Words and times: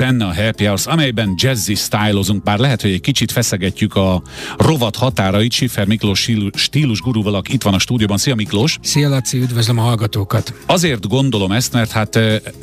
benne 0.00 0.24
a 0.24 0.34
Happy 0.34 0.64
Hours, 0.64 0.86
amelyben 0.86 1.34
jazzy 1.36 1.74
stylozunk, 1.74 2.42
bár 2.42 2.58
lehet, 2.58 2.80
hogy 2.80 2.90
egy 2.90 3.00
kicsit 3.00 3.32
feszegetjük 3.32 3.94
a 3.94 4.22
rovat 4.56 4.96
határait. 4.96 5.52
Siffer 5.52 5.86
Miklós 5.86 6.30
stílus 6.54 7.00
gurúval, 7.00 7.34
aki 7.34 7.52
itt 7.52 7.62
van 7.62 7.74
a 7.74 7.78
stúdióban. 7.78 8.16
Szia 8.16 8.34
Miklós! 8.34 8.78
Szia 8.82 9.08
Laci, 9.08 9.38
üdvözlöm 9.38 9.78
a 9.78 9.82
hallgatókat! 9.82 10.54
Azért 10.66 11.08
gondolom 11.08 11.52
ezt, 11.52 11.72
mert 11.72 11.90
hát 11.90 12.18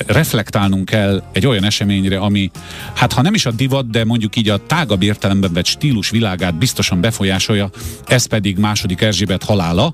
reflektálnunk 0.05 0.85
kell 0.85 1.23
egy 1.31 1.45
olyan 1.45 1.63
eseményre, 1.63 2.19
ami 2.19 2.51
hát 2.93 3.13
ha 3.13 3.21
nem 3.21 3.33
is 3.33 3.45
a 3.45 3.51
divat, 3.51 3.89
de 3.89 4.05
mondjuk 4.05 4.35
így 4.35 4.49
a 4.49 4.65
tágabb 4.65 5.01
értelemben 5.01 5.53
vett 5.53 5.65
stílus 5.65 6.09
világát 6.09 6.57
biztosan 6.57 7.01
befolyásolja, 7.01 7.69
ez 8.07 8.25
pedig 8.25 8.57
második 8.57 9.01
Erzsébet 9.01 9.43
halála, 9.43 9.93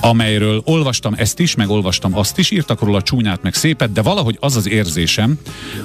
amelyről 0.00 0.62
olvastam 0.64 1.14
ezt 1.16 1.38
is, 1.38 1.54
meg 1.54 1.68
olvastam 1.68 2.16
azt 2.16 2.38
is, 2.38 2.50
írtak 2.50 2.80
róla 2.80 3.02
csúnyát, 3.02 3.42
meg 3.42 3.54
szépet, 3.54 3.92
de 3.92 4.02
valahogy 4.02 4.36
az 4.40 4.56
az 4.56 4.68
érzésem, 4.68 5.38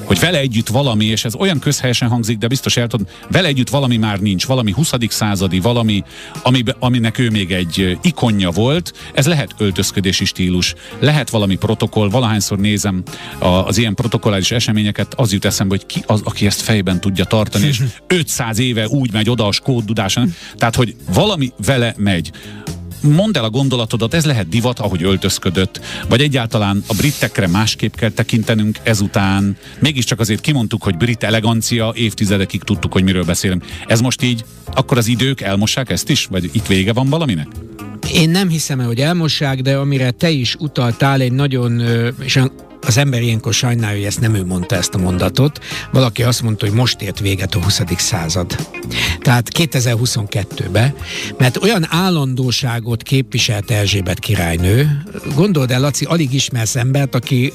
hogy 0.03 0.19
vele 0.19 0.37
együtt 0.37 0.67
valami, 0.67 0.89
és 0.99 1.25
ez 1.25 1.35
olyan 1.35 1.59
közhelyesen 1.59 2.09
hangzik, 2.09 2.37
de 2.37 2.47
biztos 2.47 2.77
el 2.77 2.87
tudom, 2.87 3.07
vele 3.29 3.47
együtt 3.47 3.69
valami 3.69 3.97
már 3.97 4.19
nincs, 4.19 4.45
valami 4.45 4.71
20. 4.71 4.91
századi, 5.07 5.59
valami, 5.59 6.03
ami, 6.43 6.63
aminek 6.79 7.17
ő 7.17 7.29
még 7.29 7.51
egy 7.51 7.97
ikonja 8.01 8.49
volt, 8.49 8.93
ez 9.13 9.27
lehet 9.27 9.55
öltözködési 9.57 10.25
stílus, 10.25 10.73
lehet 10.99 11.29
valami 11.29 11.55
protokoll, 11.55 12.09
valahányszor 12.09 12.57
nézem 12.57 13.03
az 13.39 13.77
ilyen 13.77 13.95
protokolláris 13.95 14.51
eseményeket, 14.51 15.13
az 15.13 15.33
jut 15.33 15.45
eszembe, 15.45 15.75
hogy 15.75 15.85
ki 15.85 16.03
az, 16.07 16.21
aki 16.23 16.45
ezt 16.45 16.61
fejben 16.61 16.99
tudja 16.99 17.25
tartani, 17.25 17.67
és 17.67 17.81
500 18.07 18.59
éve 18.59 18.87
úgy 18.87 19.11
megy 19.11 19.29
oda 19.29 19.47
a 19.47 19.51
skóddudáson, 19.51 20.33
tehát, 20.55 20.75
hogy 20.75 20.95
valami 21.13 21.51
vele 21.65 21.93
megy 21.97 22.31
mondd 23.01 23.37
el 23.37 23.43
a 23.43 23.49
gondolatodat, 23.49 24.13
ez 24.13 24.25
lehet 24.25 24.49
divat, 24.49 24.79
ahogy 24.79 25.03
öltözködött, 25.03 25.81
vagy 26.09 26.21
egyáltalán 26.21 26.83
a 26.87 26.93
britekre 26.93 27.47
másképp 27.47 27.95
kell 27.95 28.09
tekintenünk 28.09 28.77
ezután. 28.83 29.57
Mégiscsak 29.79 30.19
azért 30.19 30.41
kimondtuk, 30.41 30.83
hogy 30.83 30.97
brit 30.97 31.23
elegancia, 31.23 31.91
évtizedekig 31.95 32.63
tudtuk, 32.63 32.93
hogy 32.93 33.03
miről 33.03 33.23
beszélünk. 33.23 33.65
Ez 33.87 34.01
most 34.01 34.21
így, 34.21 34.45
akkor 34.73 34.97
az 34.97 35.07
idők 35.07 35.41
elmossák 35.41 35.89
ezt 35.89 36.09
is? 36.09 36.25
Vagy 36.25 36.49
itt 36.53 36.67
vége 36.67 36.93
van 36.93 37.09
valaminek? 37.09 37.47
Én 38.13 38.29
nem 38.29 38.49
hiszem 38.49 38.79
el, 38.79 38.85
hogy 38.85 38.99
elmossák, 38.99 39.61
de 39.61 39.75
amire 39.75 40.11
te 40.11 40.29
is 40.29 40.55
utaltál, 40.55 41.21
egy 41.21 41.31
nagyon, 41.31 41.81
és 42.23 42.39
az 42.87 42.97
ember 42.97 43.21
ilyenkor 43.21 43.53
sajnálja, 43.53 43.97
hogy 43.97 44.05
ezt 44.05 44.19
nem 44.19 44.35
ő 44.35 44.45
mondta 44.45 44.75
ezt 44.75 44.93
a 44.93 44.97
mondatot. 44.97 45.59
Valaki 45.91 46.23
azt 46.23 46.41
mondta, 46.41 46.65
hogy 46.65 46.75
most 46.75 47.01
ért 47.01 47.19
véget 47.19 47.55
a 47.55 47.63
20. 47.63 47.81
század. 47.97 48.55
Tehát 49.19 49.49
2022-ben, 49.57 50.93
mert 51.37 51.57
olyan 51.57 51.85
állandóságot 51.89 53.03
képviselt 53.03 53.71
Erzsébet 53.71 54.19
királynő, 54.19 55.03
gondold 55.35 55.71
el, 55.71 55.79
Laci, 55.79 56.05
alig 56.05 56.33
ismersz 56.33 56.75
embert, 56.75 57.15
aki 57.15 57.53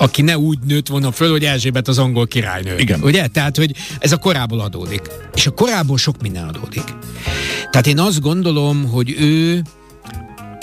aki 0.00 0.22
ne 0.22 0.38
úgy 0.38 0.58
nőtt 0.66 0.88
volna 0.88 1.12
föl, 1.12 1.30
hogy 1.30 1.44
Erzsébet 1.44 1.88
az 1.88 1.98
angol 1.98 2.26
királynő. 2.26 2.78
Igen. 2.78 3.02
Ugye? 3.02 3.26
Tehát, 3.26 3.56
hogy 3.56 3.74
ez 3.98 4.12
a 4.12 4.16
korából 4.16 4.60
adódik. 4.60 5.10
És 5.34 5.46
a 5.46 5.50
korából 5.50 5.98
sok 5.98 6.22
minden 6.22 6.48
adódik. 6.48 6.84
Tehát 7.70 7.86
én 7.86 7.98
azt 7.98 8.20
gondolom, 8.20 8.88
hogy 8.90 9.14
ő 9.18 9.62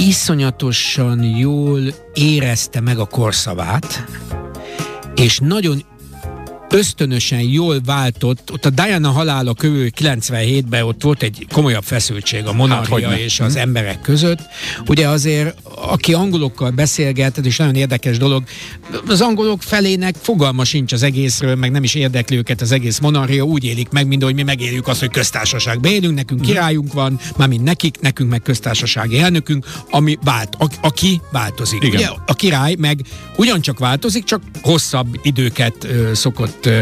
iszonyatosan 0.05 1.23
jól 1.23 1.81
érezte 2.13 2.79
meg 2.79 2.99
a 2.99 3.05
korszavát, 3.05 4.05
és 5.15 5.39
nagyon 5.39 5.83
ösztönösen 6.69 7.39
jól 7.39 7.81
váltott, 7.85 8.51
ott 8.51 8.65
a 8.65 8.69
Diana 8.69 9.09
halála 9.09 9.53
körül 9.53 9.89
97-ben 9.99 10.83
ott 10.83 11.01
volt 11.01 11.23
egy 11.23 11.47
komolyabb 11.53 11.83
feszültség 11.83 12.45
a 12.45 12.53
monarchia 12.53 13.09
hát, 13.09 13.17
és 13.17 13.39
az 13.39 13.53
hm. 13.53 13.59
emberek 13.59 14.01
között. 14.01 14.39
Ugye 14.87 15.07
azért, 15.07 15.57
aki 15.75 16.13
angolokkal 16.13 16.69
beszélget, 16.69 17.37
ez 17.37 17.45
is 17.45 17.57
nagyon 17.57 17.75
érdekes 17.75 18.17
dolog, 18.17 18.43
az 19.07 19.21
angolok 19.21 19.61
felének 19.61 20.15
fogalma 20.21 20.63
sincs 20.63 20.93
az 20.93 21.03
egészről, 21.03 21.55
meg 21.55 21.71
nem 21.71 21.83
is 21.83 21.93
érdekli 21.93 22.37
őket 22.37 22.61
az 22.61 22.71
egész 22.71 22.99
monarchia, 22.99 23.43
úgy 23.43 23.63
élik 23.63 23.89
meg, 23.89 24.07
mint 24.07 24.21
ahogy 24.21 24.35
mi 24.35 24.43
megéljük 24.43 24.87
azt, 24.87 24.99
hogy 24.99 25.09
köztársaságban 25.09 25.91
élünk, 25.91 26.15
nekünk 26.15 26.39
hm. 26.39 26.45
királyunk 26.45 26.93
van, 26.93 27.19
mármint 27.37 27.63
nekik, 27.63 27.99
nekünk 27.99 28.29
meg 28.29 28.41
köztársasági 28.41 29.19
elnökünk, 29.19 29.65
ami 29.89 30.17
vált, 30.23 30.55
a, 30.59 30.67
aki 30.81 31.21
változik. 31.31 31.83
Igen. 31.83 31.95
Ugye 31.95 32.09
a 32.25 32.33
király 32.33 32.75
meg 32.79 32.99
ugyancsak 33.35 33.79
változik, 33.79 34.23
csak 34.23 34.41
hosszabb 34.61 35.19
időket 35.21 35.83
ö, 35.83 36.13
szokott 36.13 36.54
ö, 36.61 36.81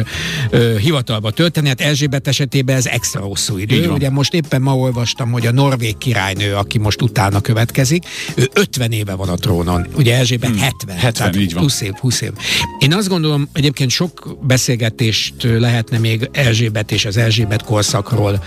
ö, 0.50 0.78
hivatalba 0.78 1.32
tölteni. 1.32 1.68
Hát 1.68 1.82
Erzsébet 1.82 2.28
esetében 2.28 2.76
ez 2.76 2.86
extra 2.86 3.22
hosszú 3.22 3.58
idő. 3.58 3.90
Ugye 3.90 4.10
most 4.10 4.34
éppen 4.34 4.62
ma 4.62 4.78
olvastam, 4.78 5.32
hogy 5.32 5.46
a 5.46 5.52
norvég 5.52 5.98
királynő, 5.98 6.56
aki 6.56 6.78
most 6.78 7.02
utána 7.02 7.42
következik, 7.42 8.06
ő 8.36 8.50
50 8.54 8.92
éve 8.92 9.14
van 9.14 9.30
a 9.30 9.36
trónon. 9.36 9.88
Ugye 9.96 10.18
Erzsébet 10.18 10.50
hmm. 10.50 10.60
70. 10.60 10.98
70, 10.98 11.40
így 11.40 11.54
van. 11.54 11.64
20 11.64 11.82
év, 11.82 11.94
20 11.94 12.22
év. 12.22 12.32
Én 12.80 12.94
azt 12.94 13.08
gondolom, 13.08 13.50
egyébként 13.54 13.90
sok 13.90 14.38
beszélgetést 14.42 15.34
lehetne 15.44 15.98
még 15.98 16.30
Erzsébet 16.32 16.92
és 16.92 17.06
az 17.06 17.18
Erzsébet 17.18 17.64
korszakról 17.64 18.44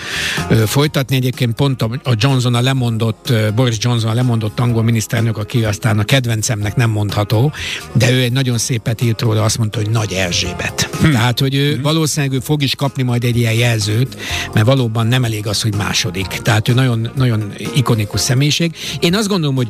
ö, 0.51 0.67
folytatni. 0.67 1.17
Egyébként 1.17 1.55
pont 1.55 1.83
a, 1.83 2.01
a 2.05 2.13
Johnson 2.17 2.55
a 2.55 2.61
lemondott, 2.61 3.33
Boris 3.55 3.77
Johnson 3.81 4.11
a 4.11 4.15
lemondott 4.15 4.61
angol 4.61 4.83
miniszterelnök, 4.83 5.39
aki 5.39 5.65
aztán 5.65 5.99
a 5.99 6.05
kedvencemnek 6.05 6.77
nem 6.77 6.91
mondható, 6.91 7.53
de 7.93 8.11
ő 8.11 8.21
egy 8.23 8.33
nagyon 8.33 8.59
szépet 8.59 9.03
írt 9.03 9.21
róla, 9.21 9.43
azt 9.43 9.59
mondta, 9.59 9.79
hogy 9.79 9.91
Nagy 9.91 10.13
Erzsébet. 10.13 10.89
Hmm. 11.01 11.16
Tehát, 11.17 11.41
hogy 11.41 11.55
ő 11.55 11.81
valószínűleg 11.83 12.37
ő 12.37 12.41
fog 12.41 12.63
is 12.63 12.75
kapni 12.75 13.03
majd 13.03 13.25
egy 13.25 13.37
ilyen 13.37 13.53
jelzőt, 13.53 14.17
mert 14.53 14.67
valóban 14.67 15.07
nem 15.07 15.25
elég 15.25 15.47
az, 15.47 15.63
hogy 15.63 15.75
második. 15.75 16.27
Tehát 16.27 16.69
ő 16.69 16.73
nagyon, 16.73 17.11
nagyon 17.15 17.53
ikonikus 17.75 18.21
személyiség. 18.21 18.75
Én 19.01 19.15
azt 19.15 19.29
gondolom, 19.29 19.55
hogy 19.55 19.69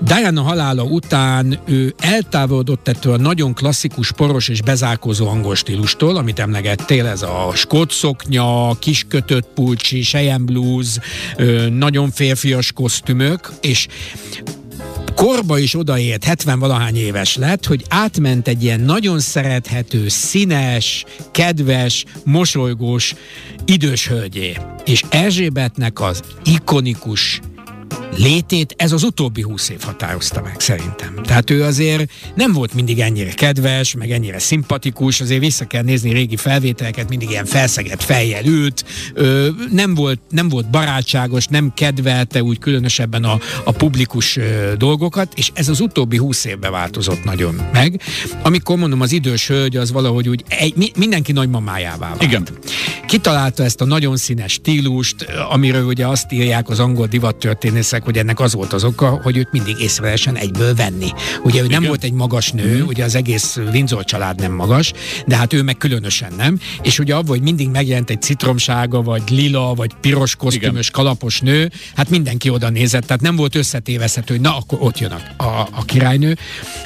Diana 0.00 0.42
halála 0.42 0.82
után 0.82 1.58
ő 1.66 1.94
eltávolodott 1.98 2.88
ettől 2.88 3.12
a 3.12 3.16
nagyon 3.16 3.54
klasszikus, 3.54 4.12
poros 4.12 4.48
és 4.48 4.62
bezárkózó 4.62 5.28
angol 5.28 5.54
stílustól, 5.54 6.16
amit 6.16 6.38
emlegettél, 6.38 7.06
ez 7.06 7.22
a 7.22 7.50
skót 7.54 7.90
szoknya, 7.90 8.74
kis 8.78 9.04
kötött 9.08 9.48
pulcsi, 9.54 10.00
Cheyenne 10.00 10.44
blues, 10.44 10.98
nagyon 11.70 12.10
férfias 12.10 12.72
kosztümök, 12.72 13.52
és 13.60 13.86
korba 15.20 15.58
is 15.58 15.74
odaért, 15.74 16.24
70 16.24 16.58
valahány 16.58 16.96
éves 16.96 17.36
lett, 17.36 17.66
hogy 17.66 17.84
átment 17.88 18.48
egy 18.48 18.62
ilyen 18.62 18.80
nagyon 18.80 19.18
szerethető, 19.18 20.08
színes, 20.08 21.04
kedves, 21.30 22.04
mosolygós 22.24 23.14
idős 23.64 24.08
hölgyé. 24.08 24.56
És 24.84 25.04
Erzsébetnek 25.10 26.00
az 26.00 26.22
ikonikus 26.44 27.40
létét 28.16 28.74
ez 28.76 28.92
az 28.92 29.02
utóbbi 29.02 29.42
húsz 29.42 29.68
év 29.68 29.80
határozta 29.80 30.42
meg 30.42 30.54
szerintem. 30.58 31.14
Tehát 31.22 31.50
ő 31.50 31.62
azért 31.62 32.10
nem 32.34 32.52
volt 32.52 32.74
mindig 32.74 33.00
ennyire 33.00 33.30
kedves, 33.30 33.94
meg 33.94 34.10
ennyire 34.10 34.38
szimpatikus, 34.38 35.20
azért 35.20 35.40
vissza 35.40 35.64
kell 35.64 35.82
nézni 35.82 36.12
régi 36.12 36.36
felvételeket, 36.36 37.08
mindig 37.08 37.30
ilyen 37.30 37.44
felszegett 37.44 38.02
fejjel 38.02 38.44
ült, 38.44 38.84
ö, 39.14 39.48
nem, 39.70 39.94
volt, 39.94 40.20
nem 40.30 40.48
volt 40.48 40.70
barátságos, 40.70 41.46
nem 41.46 41.72
kedvelte 41.74 42.42
úgy 42.42 42.58
különösebben 42.58 43.24
a, 43.24 43.38
a 43.64 43.72
publikus 43.72 44.36
ö, 44.36 44.72
dolgokat, 44.76 45.32
és 45.36 45.50
ez 45.54 45.68
az 45.68 45.80
utóbbi 45.80 46.16
húsz 46.16 46.44
évben 46.44 46.70
változott 46.70 47.24
nagyon 47.24 47.60
meg. 47.72 48.00
Amikor 48.42 48.76
mondom, 48.76 49.00
az 49.00 49.12
idős 49.12 49.46
hölgy 49.48 49.76
az 49.76 49.92
valahogy 49.92 50.28
úgy 50.28 50.44
egy, 50.48 50.92
mindenki 50.96 51.32
nagymamájává 51.32 52.08
vált. 52.10 52.22
Igen. 52.22 52.46
Kitalálta 53.06 53.64
ezt 53.64 53.80
a 53.80 53.84
nagyon 53.84 54.16
színes 54.16 54.52
stílust, 54.52 55.26
amiről 55.50 55.84
ugye 55.84 56.06
azt 56.06 56.32
írják 56.32 56.68
az 56.68 56.78
angol 56.80 57.06
divattörténészek, 57.06 57.99
mondják, 58.00 58.04
hogy 58.04 58.16
ennek 58.16 58.40
az 58.40 58.54
volt 58.54 58.72
az 58.72 58.84
oka, 58.84 59.20
hogy 59.22 59.36
őt 59.36 59.52
mindig 59.52 59.80
észrevesen 59.80 60.36
egyből 60.36 60.74
venni. 60.74 61.08
Ugye 61.42 61.62
ő 61.62 61.66
nem 61.66 61.82
volt 61.82 62.04
egy 62.04 62.12
magas 62.12 62.52
nő, 62.52 62.82
mm. 62.82 62.86
ugye 62.86 63.04
az 63.04 63.14
egész 63.14 63.58
Windsor 63.72 64.04
család 64.04 64.40
nem 64.40 64.52
magas, 64.52 64.92
de 65.26 65.36
hát 65.36 65.52
ő 65.52 65.62
meg 65.62 65.76
különösen 65.76 66.32
nem. 66.36 66.58
És 66.82 66.98
ugye 66.98 67.14
abban, 67.14 67.28
hogy 67.28 67.42
mindig 67.42 67.68
megjelent 67.68 68.10
egy 68.10 68.22
citromsága, 68.22 69.02
vagy 69.02 69.22
lila, 69.28 69.74
vagy 69.74 69.94
piros 70.00 70.36
kosztümös, 70.36 70.88
Igen. 70.88 71.04
kalapos 71.04 71.40
nő, 71.40 71.70
hát 71.96 72.10
mindenki 72.10 72.48
oda 72.48 72.68
nézett, 72.68 73.06
tehát 73.06 73.22
nem 73.22 73.36
volt 73.36 73.54
összetévezhető, 73.54 74.34
hogy 74.34 74.42
na, 74.42 74.56
akkor 74.56 74.78
ott 74.80 74.98
jön 74.98 75.10
a, 75.10 75.44
a, 75.44 75.68
a 75.72 75.84
királynő. 75.84 76.36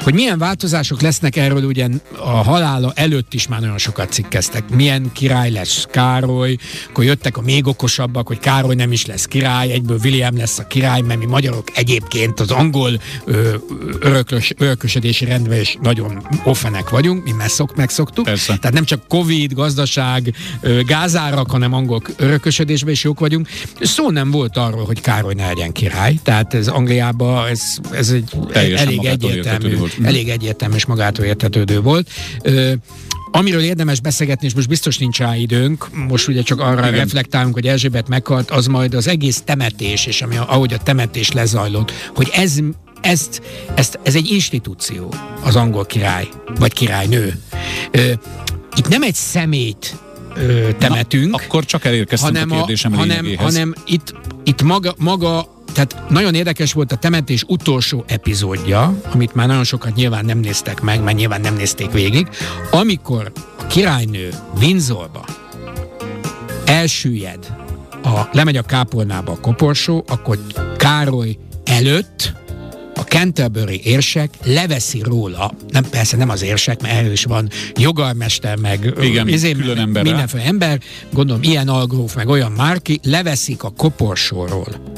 Hogy 0.02 0.14
milyen 0.14 0.38
változások 0.38 1.00
lesznek 1.00 1.36
erről, 1.36 1.64
ugye 1.64 1.88
a 2.18 2.30
halála 2.30 2.92
előtt 2.94 3.34
is 3.34 3.48
már 3.48 3.60
nagyon 3.60 3.78
sokat 3.78 4.12
cikkeztek. 4.12 4.68
Milyen 4.68 5.10
király 5.12 5.50
lesz 5.50 5.86
Károly, 5.90 6.56
akkor 6.88 7.04
jöttek 7.04 7.36
a 7.36 7.40
még 7.40 7.66
okosabbak, 7.66 8.26
hogy 8.26 8.38
Károly 8.38 8.74
nem 8.74 8.92
is 8.92 9.06
lesz 9.06 9.24
király, 9.24 9.70
egyből 9.70 9.98
William 10.02 10.36
lesz 10.36 10.58
a 10.58 10.66
király, 10.66 11.00
mert 11.06 11.18
mi 11.18 11.26
magyarok 11.26 11.68
egyébként 11.74 12.40
az 12.40 12.50
angol 12.50 13.00
ö, 13.24 13.54
örökös, 14.00 14.52
örökösödési 14.58 15.24
rendben 15.24 15.60
is 15.60 15.78
nagyon 15.82 16.26
offenek 16.44 16.88
vagyunk, 16.88 17.24
mi 17.24 17.32
megszok, 17.32 17.76
megszoktuk. 17.76 18.24
Persze. 18.24 18.56
Tehát 18.56 18.72
nem 18.72 18.84
csak 18.84 19.08
Covid, 19.08 19.52
gazdaság, 19.52 20.34
ö, 20.60 20.80
gázárak, 20.82 21.50
hanem 21.50 21.72
angol 21.72 22.02
örökösödésben 22.16 22.92
is 22.92 23.04
jók 23.04 23.20
vagyunk. 23.20 23.48
Szó 23.80 24.10
nem 24.10 24.30
volt 24.30 24.56
arról, 24.56 24.84
hogy 24.84 25.00
Károly 25.00 25.34
ne 25.34 25.46
legyen 25.46 25.72
király. 25.72 26.18
Tehát 26.22 26.54
ez 26.54 26.68
Angliában 26.68 27.46
ez, 27.48 27.60
ez 27.90 28.10
egy 28.10 28.30
Teljesen 28.52 28.86
elég 28.86 29.04
egyértelmű, 29.04 29.76
elég 30.02 30.28
egyértelmű 30.28 30.74
és 30.74 30.84
magától 30.84 31.24
értetődő 31.24 31.80
volt. 31.80 32.10
Ö, 32.42 32.72
Amiről 33.36 33.62
érdemes 33.62 34.00
beszélgetni, 34.00 34.46
és 34.46 34.54
most 34.54 34.68
biztos 34.68 34.98
nincs 34.98 35.18
rá 35.18 35.36
időnk, 35.36 35.88
most 36.08 36.28
ugye 36.28 36.42
csak 36.42 36.60
arra 36.60 36.78
Igen. 36.78 36.92
reflektálunk, 36.92 37.54
hogy 37.54 37.66
Erzsébet 37.66 38.08
meghalt, 38.08 38.50
az 38.50 38.66
majd 38.66 38.94
az 38.94 39.06
egész 39.08 39.42
temetés, 39.44 40.06
és 40.06 40.22
ami, 40.22 40.36
ahogy 40.36 40.72
a 40.72 40.78
temetés 40.78 41.32
lezajlott, 41.32 41.92
hogy 42.14 42.30
ez 42.32 42.58
ezt, 43.00 43.42
ezt, 43.74 43.98
ez 44.02 44.14
egy 44.14 44.30
institúció, 44.30 45.14
az 45.42 45.56
angol 45.56 45.86
király, 45.86 46.28
vagy 46.58 46.72
királynő. 46.72 47.40
itt 48.76 48.88
nem 48.88 49.02
egy 49.02 49.14
szemét 49.14 49.96
ö, 50.34 50.68
temetünk. 50.78 51.30
Na, 51.30 51.36
akkor 51.44 51.64
csak 51.64 51.84
elérkeztünk 51.84 52.36
hanem 52.36 52.52
a 52.52 52.56
kérdésem 52.56 52.92
a, 52.92 52.96
hanem, 52.96 53.26
hanem 53.36 53.74
itt, 53.86 54.14
itt 54.44 54.62
maga, 54.62 54.94
maga 54.98 55.53
tehát 55.74 56.10
nagyon 56.10 56.34
érdekes 56.34 56.72
volt 56.72 56.92
a 56.92 56.96
temetés 56.96 57.44
utolsó 57.46 58.04
epizódja, 58.06 59.00
amit 59.12 59.34
már 59.34 59.46
nagyon 59.46 59.64
sokat 59.64 59.94
nyilván 59.94 60.24
nem 60.24 60.38
néztek 60.38 60.80
meg, 60.80 61.02
mert 61.02 61.16
nyilván 61.16 61.40
nem 61.40 61.54
nézték 61.54 61.90
végig, 61.90 62.28
amikor 62.70 63.32
a 63.58 63.66
királynő 63.66 64.28
Windsorba 64.60 65.24
elsüllyed, 66.64 67.56
a, 68.02 68.28
lemegy 68.32 68.56
a 68.56 68.62
kápolnába 68.62 69.32
a 69.32 69.40
koporsó, 69.40 70.04
akkor 70.08 70.38
Károly 70.76 71.38
előtt 71.64 72.32
a 72.94 73.00
Canterbury 73.00 73.80
érsek 73.84 74.30
leveszi 74.44 75.02
róla, 75.02 75.52
nem, 75.68 75.84
persze 75.90 76.16
nem 76.16 76.28
az 76.28 76.42
érsek, 76.42 76.82
mert 76.82 76.94
erről 76.94 77.12
is 77.12 77.24
van 77.24 77.48
jogalmester, 77.74 78.56
meg 78.56 78.94
Igen, 79.00 79.28
izé, 79.28 79.52
külön 79.52 79.78
ember. 79.78 80.02
mindenféle 80.02 80.44
ember, 80.44 80.80
gondolom 81.12 81.42
ilyen 81.42 81.68
algróf, 81.68 82.14
meg 82.14 82.28
olyan 82.28 82.52
márki, 82.52 83.00
leveszik 83.02 83.62
a 83.62 83.70
koporsóról 83.76 84.93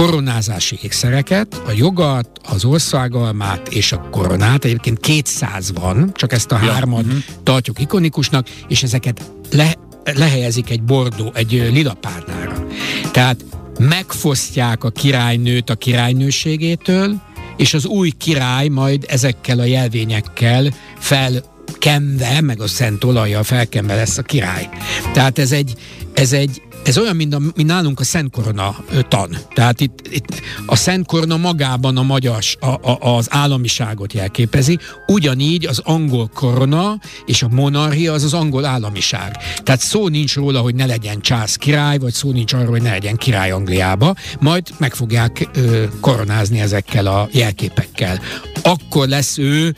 koronázási 0.00 0.78
ékszereket, 0.82 1.62
a 1.66 1.72
jogat, 1.76 2.40
az 2.48 2.64
országalmát 2.64 3.68
és 3.68 3.92
a 3.92 4.08
koronát, 4.10 4.64
egyébként 4.64 5.00
200 5.00 5.72
van, 5.72 6.10
csak 6.14 6.32
ezt 6.32 6.52
a 6.52 6.58
ja. 6.62 6.72
hármat 6.72 7.04
uh-huh. 7.04 7.22
tartjuk 7.42 7.80
ikonikusnak, 7.80 8.48
és 8.68 8.82
ezeket 8.82 9.30
le, 9.50 9.74
lehelyezik 10.04 10.70
egy 10.70 10.82
bordó, 10.82 11.30
egy 11.34 11.50
lila 11.50 11.94
párnára. 11.94 12.66
Tehát 13.12 13.44
megfosztják 13.78 14.84
a 14.84 14.90
királynőt 14.90 15.70
a 15.70 15.74
királynőségétől, 15.74 17.20
és 17.56 17.74
az 17.74 17.86
új 17.86 18.10
király 18.10 18.68
majd 18.68 19.04
ezekkel 19.08 19.58
a 19.58 19.64
jelvényekkel 19.64 20.74
felkenve, 20.98 22.40
meg 22.40 22.60
a 22.60 22.66
szent 22.66 23.04
olajjal 23.04 23.42
felkenve 23.42 23.94
lesz 23.94 24.18
a 24.18 24.22
király. 24.22 24.68
Tehát 25.12 25.38
ez 25.38 25.52
egy, 25.52 25.74
ez 26.20 26.32
egy, 26.32 26.62
ez 26.84 26.98
olyan, 26.98 27.16
mint, 27.16 27.34
a, 27.34 27.38
mint 27.38 27.68
nálunk 27.68 28.00
a 28.00 28.04
Szent 28.04 28.30
Korona 28.30 28.76
tan. 29.08 29.36
Tehát 29.54 29.80
itt, 29.80 30.08
itt 30.10 30.40
a 30.66 30.76
Szent 30.76 31.06
Korona 31.06 31.36
magában 31.36 31.96
a 31.96 32.02
magyar, 32.02 32.38
a, 32.60 32.66
a, 32.66 33.16
az 33.16 33.26
államiságot 33.30 34.12
jelképezi, 34.12 34.78
ugyanígy 35.06 35.66
az 35.66 35.78
angol 35.84 36.30
korona 36.34 36.98
és 37.26 37.42
a 37.42 37.48
monarchia 37.48 38.12
az 38.12 38.24
az 38.24 38.34
angol 38.34 38.64
államiság. 38.64 39.36
Tehát 39.62 39.80
szó 39.80 40.08
nincs 40.08 40.34
róla, 40.34 40.60
hogy 40.60 40.74
ne 40.74 40.86
legyen 40.86 41.20
csász 41.20 41.56
király, 41.56 41.98
vagy 41.98 42.12
szó 42.12 42.32
nincs 42.32 42.52
arról, 42.52 42.70
hogy 42.70 42.82
ne 42.82 42.90
legyen 42.90 43.16
király 43.16 43.50
Angliába, 43.50 44.14
majd 44.40 44.68
meg 44.78 44.94
fogják 44.94 45.48
ö, 45.54 45.84
koronázni 46.00 46.60
ezekkel 46.60 47.06
a 47.06 47.28
jelképekkel. 47.32 48.20
Akkor 48.62 49.08
lesz 49.08 49.38
ő 49.38 49.76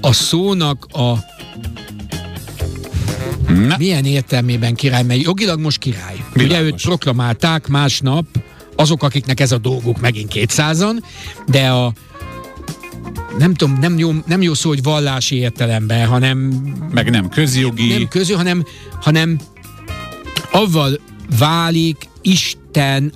a 0.00 0.12
szónak 0.12 0.86
a 0.92 1.34
Na. 3.48 3.76
Milyen 3.78 4.04
értelmében 4.04 4.74
király? 4.74 5.02
Mert 5.02 5.22
jogilag 5.22 5.60
most 5.60 5.78
király. 5.78 6.24
Világos. 6.32 6.56
Ugye 6.58 6.66
őt 6.66 6.82
proklamálták 6.82 7.66
másnap 7.66 8.26
azok, 8.76 9.02
akiknek 9.02 9.40
ez 9.40 9.52
a 9.52 9.58
dolguk 9.58 10.00
megint 10.00 10.28
kétszázan, 10.28 11.04
de 11.46 11.68
a 11.68 11.92
nem 13.38 13.54
tudom, 13.54 13.78
nem 13.80 13.98
jó, 13.98 14.12
nem 14.26 14.42
jó 14.42 14.54
szó, 14.54 14.68
hogy 14.68 14.82
vallási 14.82 15.36
értelemben, 15.36 16.06
hanem... 16.06 16.38
Meg 16.90 17.10
nem 17.10 17.28
közjogi. 17.28 17.88
Nem 17.88 18.08
közjogi, 18.08 18.42
hanem, 18.42 18.64
hanem 19.00 19.38
avval 20.50 21.00
válik 21.38 22.08
Isten 22.22 22.65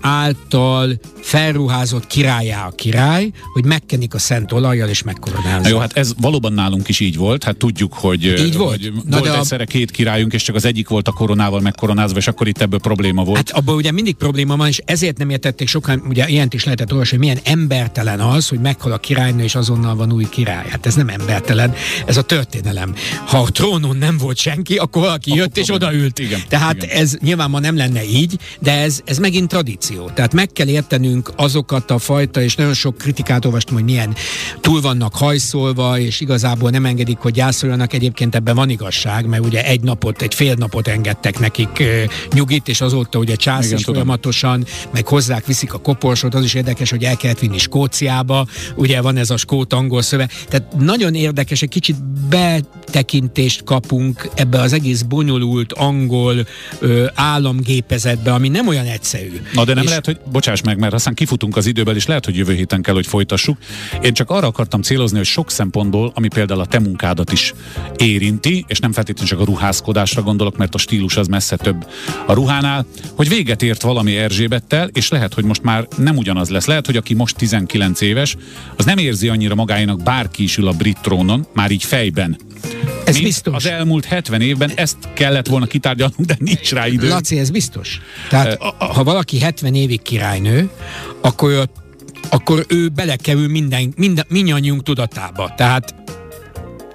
által 0.00 1.00
felruházott 1.20 2.06
királyá 2.06 2.66
a 2.66 2.70
király, 2.70 3.30
hogy 3.52 3.64
megkenik 3.64 4.14
a 4.14 4.18
szent 4.18 4.52
olajjal 4.52 4.88
és 4.88 5.02
megkoronázza. 5.02 5.68
Jó, 5.68 5.78
hát 5.78 5.96
ez 5.96 6.12
valóban 6.20 6.52
nálunk 6.52 6.88
is 6.88 7.00
így 7.00 7.16
volt. 7.16 7.44
Hát 7.44 7.56
tudjuk, 7.56 7.92
hogy, 7.94 8.24
így 8.24 8.56
volt. 8.56 8.70
hogy 8.70 8.92
Na 8.92 9.18
volt 9.18 9.30
de 9.30 9.38
egyszerre 9.38 9.62
a... 9.62 9.66
két 9.66 9.90
királyunk, 9.90 10.32
és 10.32 10.42
csak 10.42 10.54
az 10.54 10.64
egyik 10.64 10.88
volt 10.88 11.08
a 11.08 11.12
koronával 11.12 11.60
megkoronázva, 11.60 12.18
és 12.18 12.26
akkor 12.26 12.48
itt 12.48 12.60
ebből 12.60 12.78
probléma 12.78 13.24
volt. 13.24 13.36
Hát 13.36 13.50
abban 13.50 13.74
ugye 13.74 13.92
mindig 13.92 14.14
probléma 14.14 14.56
van, 14.56 14.68
és 14.68 14.82
ezért 14.84 15.18
nem 15.18 15.30
értették 15.30 15.68
sokan, 15.68 16.02
ugye 16.08 16.28
ilyent 16.28 16.54
is 16.54 16.64
lehetett 16.64 16.92
olvasni, 16.92 17.16
hogy 17.16 17.26
milyen 17.26 17.40
embertelen 17.44 18.20
az, 18.20 18.48
hogy 18.48 18.60
meghal 18.60 18.92
a 18.92 18.98
királynő, 18.98 19.42
és 19.42 19.54
azonnal 19.54 19.94
van 19.94 20.12
új 20.12 20.28
király. 20.28 20.66
Hát 20.68 20.86
ez 20.86 20.94
nem 20.94 21.08
embertelen, 21.08 21.74
ez 22.06 22.16
a 22.16 22.22
történelem. 22.22 22.94
Ha 23.26 23.38
a 23.38 23.50
trónon 23.50 23.96
nem 23.96 24.18
volt 24.18 24.36
senki, 24.36 24.76
akkor 24.76 25.02
valaki 25.02 25.30
akkor 25.30 25.42
jött 25.42 25.56
és 25.56 25.70
odaült. 25.70 26.18
Igen, 26.18 26.40
Tehát 26.48 26.82
igen. 26.82 26.96
ez 26.96 27.16
nyilván 27.20 27.50
ma 27.50 27.58
nem 27.58 27.76
lenne 27.76 28.04
így, 28.04 28.38
de 28.58 28.72
ez, 28.72 29.00
ez 29.04 29.18
megint 29.18 29.49
tradíció. 29.50 30.10
Tehát 30.14 30.34
meg 30.34 30.52
kell 30.52 30.68
értenünk 30.68 31.32
azokat 31.36 31.90
a 31.90 31.98
fajta, 31.98 32.42
és 32.42 32.54
nagyon 32.54 32.74
sok 32.74 32.98
kritikát 32.98 33.44
olvastam, 33.44 33.74
hogy 33.74 33.84
milyen 33.84 34.14
túl 34.60 34.80
vannak 34.80 35.14
hajszolva, 35.14 35.98
és 35.98 36.20
igazából 36.20 36.70
nem 36.70 36.86
engedik, 36.86 37.18
hogy 37.18 37.32
gyászoljanak. 37.32 37.92
Egyébként 37.92 38.34
ebben 38.34 38.54
van 38.54 38.70
igazság, 38.70 39.26
mert 39.26 39.44
ugye 39.44 39.64
egy 39.64 39.80
napot, 39.80 40.22
egy 40.22 40.34
fél 40.34 40.54
napot 40.54 40.88
engedtek 40.88 41.38
nekik 41.38 41.82
nyugit, 42.32 42.68
és 42.68 42.80
azóta 42.80 43.18
ugye 43.18 43.34
csász 43.34 43.66
Igen, 43.66 43.78
is 43.78 43.84
folyamatosan, 43.84 44.64
meg 44.90 45.06
hozzák, 45.06 45.46
viszik 45.46 45.74
a 45.74 45.78
koporsot, 45.78 46.34
az 46.34 46.44
is 46.44 46.54
érdekes, 46.54 46.90
hogy 46.90 47.04
el 47.04 47.16
kellett 47.16 47.38
vinni 47.38 47.58
Skóciába, 47.58 48.46
ugye 48.76 49.00
van 49.00 49.16
ez 49.16 49.30
a 49.30 49.36
skót-angol 49.36 50.02
szöve. 50.02 50.28
Tehát 50.48 50.76
nagyon 50.78 51.14
érdekes, 51.14 51.62
egy 51.62 51.68
kicsit 51.68 51.96
betekintést 52.90 53.64
kapunk 53.64 54.28
ebbe 54.34 54.60
az 54.60 54.72
egész 54.72 55.02
bonyolult 55.02 55.72
angol 55.72 56.46
ö, 56.78 57.06
államgépezetbe, 57.14 58.32
ami 58.32 58.48
nem 58.48 58.68
olyan 58.68 58.86
egyszerű. 58.86 59.40
Na 59.52 59.64
de 59.64 59.74
nem 59.74 59.82
és 59.82 59.88
lehet, 59.88 60.04
hogy 60.04 60.18
bocsáss 60.32 60.60
meg, 60.60 60.78
mert 60.78 60.92
aztán 60.92 61.14
kifutunk 61.14 61.56
az 61.56 61.66
időből, 61.66 61.96
és 61.96 62.06
lehet, 62.06 62.24
hogy 62.24 62.36
jövő 62.36 62.54
héten 62.54 62.82
kell, 62.82 62.94
hogy 62.94 63.06
folytassuk. 63.06 63.58
Én 64.02 64.12
csak 64.12 64.30
arra 64.30 64.46
akartam 64.46 64.82
célozni, 64.82 65.16
hogy 65.16 65.26
sok 65.26 65.50
szempontból, 65.50 66.12
ami 66.14 66.28
például 66.28 66.60
a 66.60 66.66
te 66.66 66.78
munkádat 66.78 67.32
is 67.32 67.54
érinti, 67.96 68.64
és 68.68 68.78
nem 68.78 68.92
feltétlenül 68.92 69.30
csak 69.30 69.40
a 69.40 69.44
ruházkodásra 69.44 70.22
gondolok, 70.22 70.56
mert 70.56 70.74
a 70.74 70.78
stílus 70.78 71.16
az 71.16 71.26
messze 71.26 71.56
több 71.56 71.86
a 72.26 72.32
ruhánál, 72.32 72.86
hogy 73.14 73.28
véget 73.28 73.62
ért 73.62 73.82
valami 73.82 74.16
Erzsébettel, 74.16 74.88
és 74.92 75.08
lehet, 75.08 75.34
hogy 75.34 75.44
most 75.44 75.62
már 75.62 75.88
nem 75.96 76.16
ugyanaz 76.16 76.48
lesz. 76.48 76.66
Lehet, 76.66 76.86
hogy 76.86 76.96
aki 76.96 77.14
most 77.14 77.36
19 77.36 78.00
éves, 78.00 78.36
az 78.76 78.84
nem 78.84 78.98
érzi 78.98 79.28
annyira 79.28 79.54
magáinak 79.54 80.02
bárki 80.02 80.42
is 80.42 80.56
ül 80.56 80.68
a 80.68 80.72
brit 80.72 80.98
trónon, 81.02 81.46
már 81.52 81.70
így 81.70 81.84
fejben. 81.84 82.38
Ez 83.04 83.14
Mint 83.14 83.26
biztos. 83.26 83.54
Az 83.54 83.66
elmúlt 83.66 84.04
70 84.04 84.40
évben 84.40 84.70
ezt 84.74 84.96
kellett 85.14 85.46
volna 85.46 85.66
kitárgyalnunk, 85.66 86.20
de 86.20 86.36
nincs 86.38 86.72
rá 86.72 86.86
idő. 86.86 87.08
Laci, 87.08 87.38
ez 87.38 87.50
biztos. 87.50 88.00
Tehát 88.28 88.58
uh, 88.60 88.94
ha 88.94 89.04
valaki 89.04 89.38
70 89.38 89.74
évig 89.74 90.02
királynő, 90.02 90.70
akkor, 91.20 91.70
akkor 92.30 92.64
ő 92.68 92.88
belekerül 92.88 93.48
minden, 93.48 93.92
minden, 93.96 94.24
mindannyiunk 94.28 94.82
tudatába. 94.82 95.52
Tehát 95.56 95.94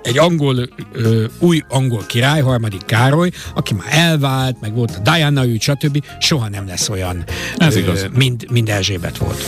egy 0.06 0.18
angol, 0.18 0.70
ö, 0.94 1.26
új 1.40 1.62
angol 1.70 2.04
király, 2.08 2.42
harmadik 2.42 2.86
Károly, 2.86 3.32
aki 3.56 3.74
már 3.74 3.88
elvált, 3.90 4.62
meg 4.62 4.74
volt 4.74 4.92
a 4.96 5.12
Diana 5.12 5.46
ügy, 5.46 5.62
stb. 5.62 6.04
soha 6.20 6.50
nem 6.50 6.68
lesz 6.68 6.90
olyan, 6.90 7.24
Ez 7.58 7.76
ö, 7.76 7.80
igaz. 7.80 8.08
Mind, 8.14 8.46
mind 8.52 8.70
Erzsébet 8.70 9.18
volt. 9.18 9.44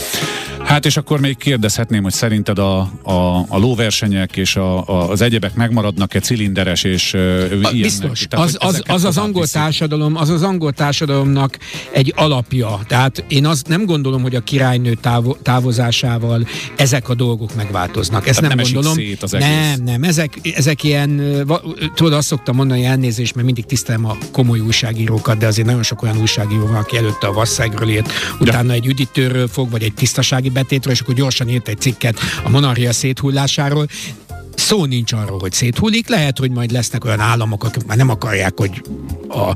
Hát 0.68 0.86
és 0.86 0.96
akkor 0.96 1.20
még 1.20 1.36
kérdezhetném, 1.36 2.02
hogy 2.02 2.12
szerinted 2.12 2.58
a, 2.58 2.78
a, 3.02 3.44
a 3.48 3.58
lóversenyek 3.58 4.36
és 4.36 4.56
a, 4.56 4.88
a, 4.88 5.10
az 5.10 5.20
egyebek 5.20 5.54
megmaradnak-e 5.54 6.20
cilinderes 6.20 6.84
és 6.84 7.12
uh, 7.12 7.60
a, 7.62 7.70
Biztos. 7.70 8.26
Tehát, 8.28 8.46
az, 8.46 8.56
az, 8.60 8.82
az, 8.86 9.04
az 9.04 9.18
angol 9.18 9.46
társadalom, 9.46 10.16
az 10.16 10.28
az 10.28 10.42
angol 10.42 10.72
társadalomnak 10.72 11.58
egy 11.92 12.12
alapja. 12.16 12.80
Tehát 12.86 13.24
én 13.28 13.46
azt 13.46 13.68
nem 13.68 13.84
gondolom, 13.84 14.22
hogy 14.22 14.34
a 14.34 14.40
királynő 14.40 14.94
távo, 14.94 15.34
távozásával 15.42 16.46
ezek 16.76 17.08
a 17.08 17.14
dolgok 17.14 17.54
megváltoznak. 17.54 18.26
Ezt 18.26 18.40
Tehát 18.40 18.54
nem, 18.54 18.64
nem 18.64 18.72
gondolom. 18.72 18.96
Szét 18.96 19.22
az 19.22 19.34
egész. 19.34 19.48
Nem, 19.48 19.82
nem. 19.84 20.02
Ezek, 20.02 20.38
ezek 20.56 20.84
ilyen, 20.84 21.22
tudod, 21.94 22.12
azt 22.12 22.26
szoktam 22.26 22.56
mondani, 22.56 22.84
elnézést, 22.84 23.34
mert 23.34 23.46
mindig 23.46 23.66
tisztelem 23.66 24.04
a 24.04 24.16
komoly 24.32 24.60
újságírókat, 24.60 25.38
de 25.38 25.46
azért 25.46 25.66
nagyon 25.66 25.82
sok 25.82 26.02
olyan 26.02 26.18
újságíró 26.18 26.66
van, 26.66 26.74
aki 26.74 26.96
előtte 26.96 27.26
a 27.26 27.32
Vasszegről 27.32 27.88
írt, 27.88 28.12
utána 28.40 28.72
egy 28.72 28.86
üdítőről 28.86 29.48
fog, 29.48 29.70
vagy 29.70 29.82
egy 29.82 29.94
tisztasági 29.94 30.50
betétről, 30.50 30.92
és 30.92 31.00
akkor 31.00 31.14
gyorsan 31.14 31.48
írt 31.48 31.68
egy 31.68 31.80
cikket 31.80 32.18
a 32.44 32.48
monarchia 32.48 32.92
széthullásáról 32.92 33.86
szó 34.54 34.84
nincs 34.84 35.12
arról, 35.12 35.38
hogy 35.38 35.52
széthullik. 35.52 36.08
Lehet, 36.08 36.38
hogy 36.38 36.50
majd 36.50 36.70
lesznek 36.70 37.04
olyan 37.04 37.20
államok, 37.20 37.64
akik 37.64 37.86
már 37.86 37.96
nem 37.96 38.08
akarják, 38.08 38.58
hogy 38.58 38.82
a 39.28 39.52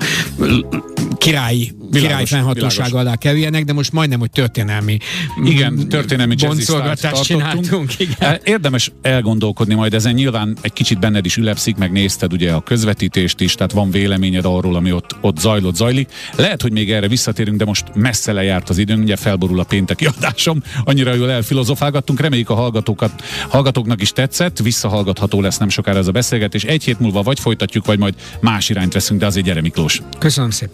királyi, 1.22 1.72
király 1.92 2.24
fennhatóság 2.24 2.94
alá 2.94 3.16
kerüljenek, 3.16 3.64
de 3.64 3.72
most 3.72 3.92
majdnem, 3.92 4.18
hogy 4.18 4.30
történelmi 4.30 4.98
igen, 5.44 5.88
történelmi 5.88 6.34
boncolgatást 6.34 7.22
csináltunk. 7.22 7.92
Igen. 7.98 8.14
Hát 8.18 8.48
érdemes 8.48 8.92
elgondolkodni 9.02 9.74
majd 9.74 9.94
ezen. 9.94 10.14
Nyilván 10.14 10.56
egy 10.60 10.72
kicsit 10.72 10.98
benned 10.98 11.24
is 11.24 11.36
ülepszik, 11.36 11.76
meg 11.76 11.92
nézted 11.92 12.32
ugye 12.32 12.52
a 12.52 12.60
közvetítést 12.60 13.40
is, 13.40 13.54
tehát 13.54 13.72
van 13.72 13.90
véleményed 13.90 14.44
arról, 14.44 14.76
ami 14.76 14.92
ott, 14.92 15.16
ott 15.20 15.38
zajlott, 15.38 15.74
zajlik. 15.74 16.10
Lehet, 16.36 16.62
hogy 16.62 16.72
még 16.72 16.90
erre 16.90 17.08
visszatérünk, 17.08 17.58
de 17.58 17.64
most 17.64 17.84
messze 17.94 18.32
lejárt 18.32 18.68
az 18.68 18.78
időnk, 18.78 19.02
ugye 19.02 19.16
felborul 19.16 19.60
a 19.60 19.64
pénteki 19.64 20.06
adásom, 20.16 20.62
annyira 20.84 21.14
jól 21.14 21.30
elfilozofálgattunk, 21.30 22.20
reméljük 22.20 22.50
a 22.50 22.54
hallgatókat, 22.54 23.22
hallgatóknak 23.48 24.00
is 24.00 24.10
tetszett, 24.10 24.58
visszahallgatható 24.58 25.40
lesz 25.40 25.58
nem 25.58 25.68
sokára 25.68 25.98
ez 25.98 26.06
a 26.06 26.12
beszélgetés. 26.12 26.64
Egy 26.64 26.84
hét 26.84 27.00
múlva 27.00 27.22
vagy 27.22 27.40
folytatjuk, 27.40 27.86
vagy 27.86 27.98
majd 27.98 28.14
más 28.40 28.68
irányt 28.68 28.92
veszünk, 28.92 29.20
de 29.20 29.26
azért 29.26 29.46
gyere 29.46 29.60
Miklós. 29.60 30.02
Köszönöm 30.18 30.50
szépen. 30.50 30.70